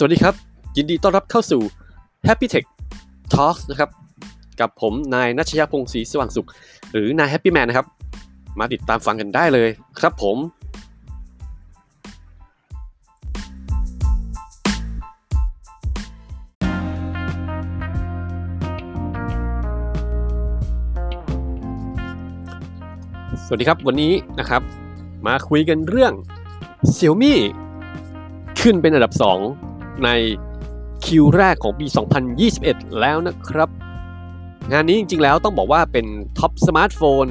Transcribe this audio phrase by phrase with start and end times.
[0.00, 0.34] สวัสดีครับ
[0.76, 1.62] ยินดีต้อนรับเข้าสู่
[2.28, 2.66] Happy Tech
[3.34, 3.90] Talks นะครับ
[4.60, 6.48] กับผมนายนัชยพงศ์ศรีสว่างสุข
[6.92, 7.86] หรือนาย Happy Man นะครับ
[8.58, 9.68] มาติดตามฟังกันได้เลย
[10.00, 10.36] ครับผม
[23.46, 24.62] สวัสดีครับวันนี้นะครับ
[25.26, 26.12] มาคุยกันเรื่อง
[26.96, 27.34] Xiaomi
[28.60, 30.10] ขึ้นเป็นอันดับ 2 ใน
[31.04, 31.86] Q แรกของปี
[32.42, 33.68] 2021 แล้วนะครับ
[34.72, 36.06] งานนี้จริงๆแล้วต้องบอกว่าเป็น
[36.38, 37.26] top สมาร์ทโฟน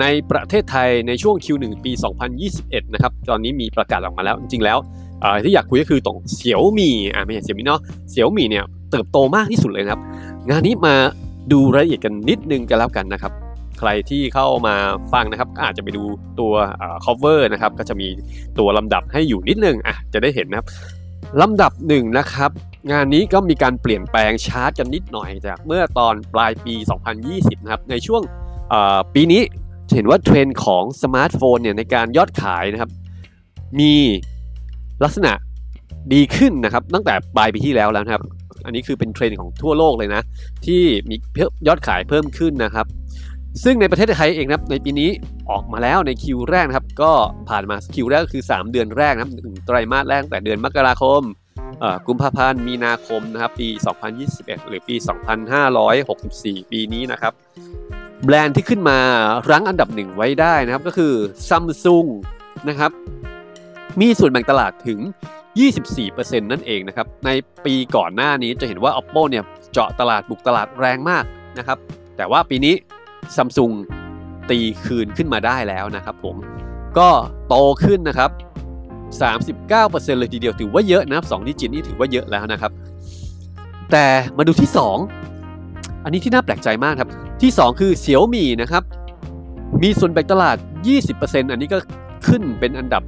[0.00, 1.92] ในประเทศไทยในช่วง Q1 ปี
[2.42, 4.78] 2021 นะครับ ตอนนี้มีประกาศออกมาแล้ว จริงๆแล้ว
[5.44, 7.80] ที่อยากคุยก็คือตรงเสี่ยวมีอ่าไม่ใช่เสี่ยวมีเนาะ
[8.10, 10.00] เสี่ยวมีเนี่ยเติบโตมากที่สุดเลยครับ
[10.50, 10.94] งานนี้มา
[11.52, 13.32] ดูรายละเอียดกันนิดนึงกันแล้วกันนะครับ
[13.78, 14.74] ใครที่เข้ามา
[15.12, 16.02] ฟังนะครับ อาจจะไปดู
[16.40, 16.52] ตัว
[17.04, 18.08] cover นะครับ ก็จะมี
[18.58, 20.66] ตัวลำดับให้อยู่นิดนึงอะจะได้เห็นนะครับ
[21.40, 22.50] ลำดับหนึ่งนะครับ
[22.92, 26.74] งานนี้ก็มีการเปลี่ยนแปลงชาร์ตกันนิดหน่อยจากเมื่อตอนปลายปี
[27.20, 28.22] 2020 นะครับ ในช่วง
[29.14, 29.42] ปีนี้
[29.94, 32.90] เห็นว่าเทรนด์ของสมาร์ทโฟนเนี่ยในการยอดขายนะครับ
[33.80, 33.94] มี
[35.04, 35.32] ลักษณะ
[36.12, 38.22] ดีขึ้นนะครับ ตั้งแต่ปลายปีที่แล้วแล้วนะครับ
[38.64, 40.22] อันนี้คือเป็นเทรนด์ของทั่วโลกเลยนะ
[40.66, 41.16] ที่มี
[41.66, 42.86] ยอดขายเพิ่มขึ้นนะครับ
[43.64, 45.10] ซึ่งในประเทศไทยเองนะครับในปีนี้
[45.50, 47.12] ออกมาแล้วในคิวแรกนะครับ ก็
[47.48, 51.22] ผ่านมาคิวแรกก็คือ 3 เดือนแรกนะครับถึงไตรมาสแรกแต่เดือนมกราคม
[52.06, 53.68] กุมภาพันธ์มีนาคมนะครับปี
[54.18, 54.96] 2021 หรือปี
[55.84, 57.32] 2564 ปีนี้นะครับ
[58.24, 58.98] แบรนด์ที่ขึ้นมา
[59.50, 61.12] รั้งอันดับหนึ่งไว้ได้นะครับก็คือ
[61.48, 62.08] Samsung
[62.68, 62.90] นะครับ
[64.00, 65.00] มีส่วนแบ่งตลาดถึง
[65.74, 67.30] 24%นั่นเองนะครับ ใน
[67.66, 71.24] ปีก่อนหน้านี้จะเห็นว่า Oppo เนี่ยเจาะตลาดบุกตลาดแรงมาก
[71.58, 71.78] นะครับ
[72.16, 72.74] แต่ว่าปีนี้
[73.36, 73.74] Samsung
[74.50, 76.36] ตีคืนขึ้นมาได้แล้วนะครับผม
[76.98, 77.08] ก็
[77.48, 78.30] โตขึ้นนะครับ
[79.20, 82.72] 39%เลยทีเดียวถือว่าเยอะนะครับ2ดิจิตนี่ถือว่าเยอะแล้วนะครับ
[83.92, 84.06] แต่
[84.36, 84.70] มาดูที่
[85.36, 87.10] 2 อันนี้ที่น่าแปลกใจมากครับ
[87.42, 88.82] ที่ 2 คือเสี่ยวมี่นะครับ
[89.82, 90.56] มีส่วนแบ่งตลาด
[91.04, 91.78] 20%อันนี้ก็
[92.26, 93.02] ขึ้นเป็นอันดับ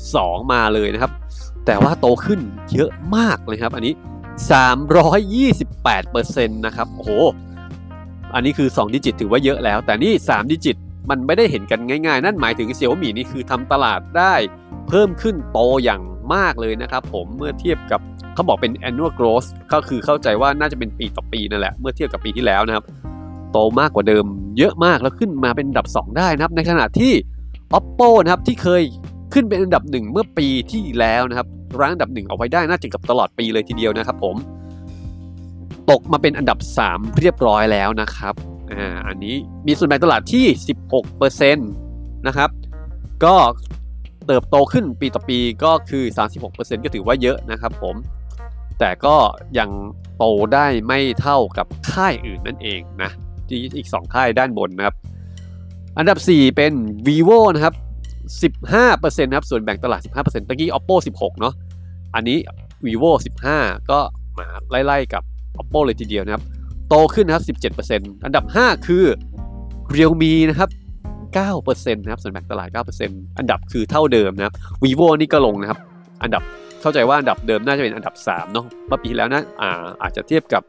[0.00, 1.12] 2 มาเลยนะครับ
[1.66, 2.40] แต่ว่าโตขึ้น
[2.72, 3.94] เยอะมากเลยครับ อันนี้
[5.24, 7.10] 328%นะครับโอ้โห
[8.34, 10.76] อันนี้คือ 2 ดิจิตถือว่าเยอะแล้ว แต่นี่ 3 ดิจิต
[11.10, 14.34] มันไม่ได้เห็นกันง่ายๆ นั่นหมายถึงเสี่ยวมี่นี่คือทำตลาดได้
[14.88, 16.00] เพิ่มขึ้นโตอย่าง
[16.34, 18.00] มากเลยนะครับผมเมื่อเทียบกับ
[18.34, 22.84] เขาบอกเป็น annual growth ก็คือเข้าใจว่าน่าจะเป็นปีต่อปีนั่นแหละ เมื่อเทียบกับปีที่แล้วนะครับ
[23.52, 24.24] โตมากกว่าเดิม
[24.58, 27.12] เยอะมากแล้วขึ้นมาเป็นอันดับ 2 ได้นะครับ ในขณะที่
[27.78, 28.82] oppo นะครับที่เคย
[29.34, 31.46] ขึ้นเป็นอันดับหนึ่งเมื่อปีที่แล้วนะครับ
[31.80, 34.36] รั้งอันดับหนึ่งเอาไว้ได้น่าจะกับตลอดปีเลยทีเดียวนะครับผม
[35.90, 36.58] ตกมาเป็นอันดับ
[36.88, 38.34] 3 เรียบร้อยแล้วนะครับ
[38.72, 39.34] อ่าอันนี้
[39.66, 40.44] มีส่วนแบ่งตลาดที่
[41.00, 42.50] 16%นะครับ
[43.24, 43.34] ก็
[44.26, 46.04] เติบโตขึ้นปีต่อปีก็คือ
[46.44, 47.96] 36%ก็ถือว่าเยอะนะครับผม
[48.78, 49.16] แต่ก็
[49.58, 49.70] ยัง
[50.16, 50.24] โต
[50.54, 53.10] ได้ไม่เท่ากับค่ายอื่นนั่นเองนะ
[53.48, 54.96] ที่อีก 2 ค่ายด้านบนนะครับ
[55.98, 56.72] อันดับ 4 เป็น
[57.06, 57.74] vivo นะครับ
[58.42, 61.54] 15%นะครับส่วนแบ่งตลาด 15%ตะกี้ oppo 16 เนาะ
[62.14, 62.38] อันนี้
[62.86, 63.10] vivo
[63.50, 64.00] 15 ก็
[64.38, 65.22] มาไล่ๆกับ
[65.60, 66.42] oppo เลยทีเดียวนะครับ
[66.88, 67.44] โตขึ้นนะครับ
[67.76, 69.04] 17%อันดับ 5 คือ
[69.94, 70.70] realme นะครับ
[71.36, 72.68] 9%นะครับ ส่วนแบ่งตลาด
[73.00, 75.78] 9%อันดับคือเท่าเดิมนะครับ vivo นี่ก็ลงนะครับ
[76.22, 76.42] อันดับ
[76.80, 79.70] เข้าใจว่าอันดับเดิมน่าจะเป็นอันดับ 3 เนาะเมื่อปีแล้วนะอ่า
[80.02, 80.62] อาจจะเทียบกับ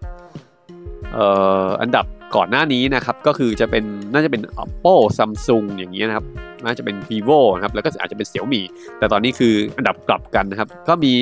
[1.13, 1.25] เอ่
[1.65, 6.25] ออันดับก่อนหน้านี้นะครับ ก็คือจะเป็นน่าจะเป็น oppo samsung อย่างนี้ยนะครับ
[6.65, 8.61] น่าจะเป็น vivo นะครับ แล้วก็อาจจะเป็น xiaomi
[8.97, 11.13] แต่ตอนนี้คืออันดับกลับกันนะครับ ก็มี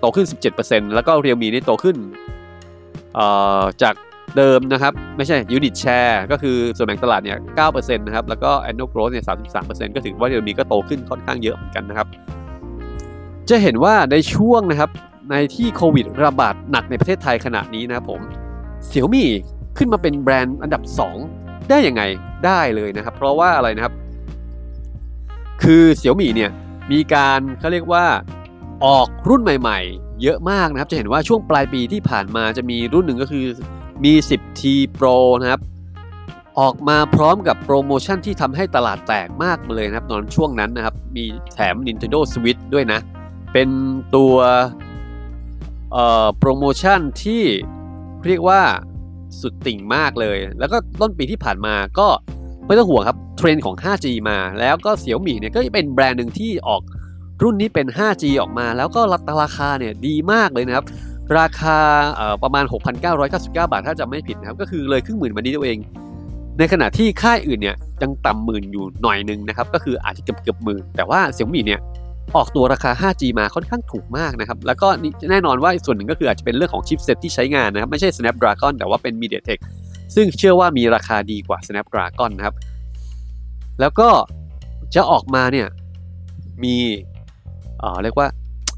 [0.00, 0.26] โตขึ้น
[0.60, 1.96] 17%แล้วก็ realme นี่โตขึ้น
[3.82, 3.94] จาก
[4.36, 9.24] เดิมนะครับ ไม่ใช่ unit share ก็คือส่วนแบ่งตลาดเนี่ย9%นะครับ แล้วก็ annual growth เนี่ย
[9.60, 12.06] 33%ก็ถือว่าเดือนนี้ก็โตขึ้นค่อนข้างเยอะเหมือนกันนะครับ
[13.48, 14.90] จะเห็นว่าในช่วงนะครับ
[15.30, 18.20] ในที่โควิดระบาดหนักในประเทศไทยขณะนี้นะครับผม
[18.86, 19.28] เสี่ยวมี่
[19.78, 20.82] ขึ้นมาเป็นแบรนด์อันดับ
[21.26, 22.02] 2 ได้ยังไง
[22.46, 23.94] ได้เลยนะครับ เพราะว่าอะไรนะครับ
[25.62, 26.50] คือเสี่ยวมี่เนี่ย
[26.92, 28.04] มีการเขาเรียกว่า
[28.84, 33.44] ออกรุ่นใหม่ ๆ เยอะมากนะครับ จะเห็นว่าช่วงปลายปีที่ผ่านมาจะมีรุ่นหนึ่งก็คือ
[34.04, 34.62] มี 10T
[34.98, 35.60] Pro นะครับ
[36.58, 41.24] ออกมาพร้อมกับโปรโมชั่นที่ทำให้ตลาดแตกมากมาเลยนะครับ ตอนช่วงนั้นนะครับ มี
[41.54, 43.00] แถม Nintendo Switch ด้วยนะ
[43.52, 43.68] เป็น
[44.16, 44.34] ตัว
[46.38, 47.42] โปรโมชั่นที่
[48.26, 48.60] เรียกว่า
[49.40, 52.08] สุดติ่งมากเลย แล้วก็ต้นปีที่ผ่านมาก็
[52.66, 56.82] ไม่ต้องห่วงครับ เทรนด์ของ 5G มา แล้วก็เสี่ยวมี่เนี่ยก็เป็นแบรนด์หนึ่งที่ออก
[57.42, 59.00] รุ่นนี้เป็น 5G ออกมา แล้วก็
[59.42, 60.86] ราคาเนี่ยดีมากเลยนะครับ
[61.38, 61.76] ราคา
[62.42, 62.64] ประมาณ
[63.08, 65.78] 6,999 บาท ถ้าจะไม่ผิดนะครับ ก็คือเลยครึ่งหมื่นมานี้ตัวเอง
[66.58, 71.80] ในขณะที่ค่ายอื่นเนี่ยยังต่ำหมื่นอยู่หน่อยนึงนะครับ ก็คืออาจจะเกือบเกือบหมื่น แต่ว่าเสี่ยมี่เนี่ย
[72.36, 74.88] ออกตัวราคา 5G มาค่อนข้างถูกมากนะครับ แล้วก็
[75.30, 79.58] แน่นอนว่าส่วนหนึ่งก็คืออาจจะเป็นเรื่องของชิปเซ็ตที่ใช้งานนะครับ ไม่ใช่ Snapdragon แต่ว่าเป็น MediaTek
[80.14, 82.54] ซึ่งเชื่อว่ามีราคาดีกว่า Snapdragon นะครับ
[83.80, 84.08] แล้วก็
[84.94, 85.68] จะออกมาเนี่ย
[86.64, 86.76] มี
[87.78, 88.26] เอ่อเรียกว่า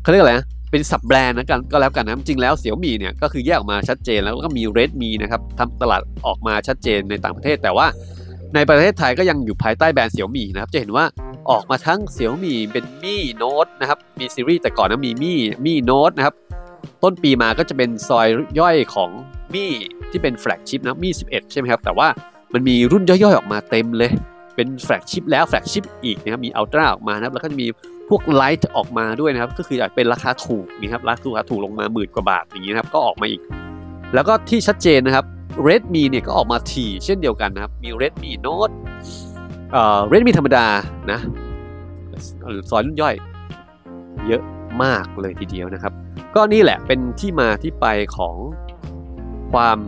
[0.02, 7.86] เขาเรียกอะไรนะเป็นสับแบรนด์นะกันก็แล้วกันนะจริงแล้วเสี่ยวมี่เนี่ยก็คือแยกออกมาชัดเจนแล้วก็มี Redmi นะครับทำตลาดออกมาชัดเจนในต่างประเทศ แต่ว่า
[8.54, 11.04] ในประเทศไทยก็ยังอยู่ภายใต้แบรนด์เสี่ยวมี่นะครับ จะเห็นว่า
[11.50, 16.34] ออกมาทั้งเสี่ยวมี่เป็นมี่โน้ตนะครับมีซีรีส์แต่ก่อนนะมีมี่มี่โน้ตนะครับ
[17.02, 18.26] ต้นปีมาก็จะเป็นซอย
[18.60, 19.10] ย่อยของ
[19.54, 19.70] มี่
[20.10, 22.08] ที่เป็นแฟลกชิพนะมี่11 ใช่ไหมครับแต่ว่า
[22.52, 24.10] มันมีรุ่นย่อยๆออกมาเต็มเลย
[24.56, 27.66] เป็น flagship แล้ว flagship อีกนะครับมี Ultra ออกมานะครับแล้วก็จะมี
[28.10, 33.40] พวก Lite ออกมาด้วยนะครับ ก็คืออาจเป็นราคาถูกนี่ครับราคาถูกลงมาหมื่นกว่าบาทอย่างนี้นะครับก็ออกมาอีก
[34.14, 35.24] แล้วก็ที่ชัดเจนนะครับ
[35.66, 38.74] Redmi เนี่ยก็ออกมาทีเช่นเดียวกันนะครับ มี Redmi Note
[39.72, 40.66] เอ่อ Redmi ธรรมดา
[41.10, 41.20] นะ
[42.70, 43.14] ซอยรุ่นย่อย
[44.26, 44.42] เยอะ
[44.82, 45.92] มากเลยทีเดียวนะครับ
[46.34, 47.86] ก็นี่แหละเป็นที่มาที่ไป
[48.16, 48.36] ของ
[49.52, 49.78] ความ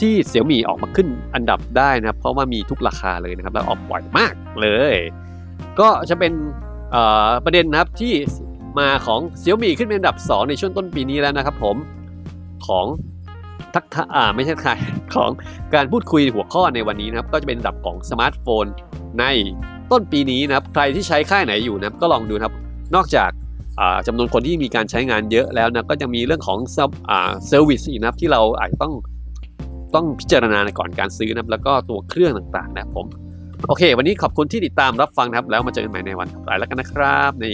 [0.00, 4.96] ที่เสี่ยมี่ออกมาขึ้นอันดับได้นะครับ เพราะว่ามีทุกราคาเลยนะครับ แล้วออกบ่อยมากเลย
[5.80, 6.32] ก็จะเป็น
[7.44, 8.12] ประเด็นนะครับที่
[8.78, 11.76] มาของเสี่ยมี่ขึ้นเป็นอันดับ 2 ในช่วงต้นปีนี้แล้วนะครับผม
[12.66, 12.86] ของ
[13.74, 14.70] ทักษะอ่าไม่ใช่ใคร
[15.14, 15.30] ของ
[15.74, 18.64] การพูดคุยหัวข้อในวันนี้นะครับ ก็จะเป็นอันดับของสมาร์ทโฟน
[19.18, 19.24] ใน
[19.92, 22.54] ต้นปีนี้นะครับ ใครที่ใช้ค่ายไหนอยู่นะก็ลองดูนะครับ
[22.94, 23.30] นอกจาก
[24.06, 28.92] จำนวนคนที่มีการใช้งานเยอะแล้วนะก็จะมีเรื่องของ service อีกนะครับที่เราอาจจะต้อง
[29.94, 33.06] ต้องพิจารณาก่อนการซื้อนะแล้วก็ตัวเครื่องต่างๆนะครับผม
[33.68, 37.46] โอเค วันนี้ขอบคุณที่ติดตามรับฟังครับ แล้วมาเจอกันใหม่ในวันต่อไปแล้วกันนะครับ ใน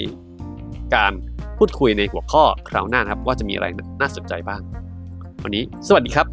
[0.94, 1.12] การ
[1.58, 3.66] พูดคุยในหัวข้อคราวหน้าครับ ว่าจะมีอะไร
[4.00, 4.60] น่าสนใจบ้าง
[5.44, 6.26] วันนี้สวัสดีครับ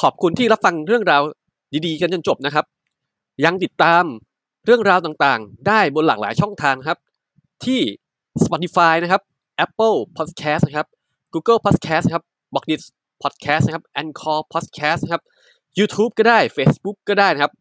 [0.00, 1.22] ขอบคุณที่รับฟังเรื่องราว
[1.86, 2.64] ดีๆ กันจนจบนะครับ
[3.44, 4.04] ยังติดตาม
[4.64, 6.98] เรื่องราวต่างๆ ได้บนหลากหลายช่องทางครับ
[7.64, 7.80] ที่
[8.44, 9.22] Spotify นะครับ
[9.64, 10.86] Apple Podcast นะครับ
[11.34, 12.24] Google Podcast นะครับ
[12.54, 12.82] b o x d i t
[13.22, 15.22] Podcast นะครับ Anchor Podcast นะครับ
[15.78, 17.52] YouTube ก็ได้ Facebook ก็ได้นะครับ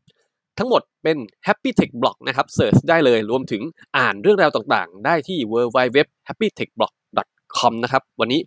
[0.57, 1.17] ทั้งหมดเป็น
[1.47, 3.61] Happy Tech Blog นะครับเสิร์ชได้เลยรวมถึง
[3.97, 8.41] อ่านเรื่องราวต่างๆ ได้ที่ www.happytechblog.com นะครับ วันนี้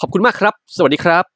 [0.00, 1.33] ขอบคุณมากครับ สวัสดีครับ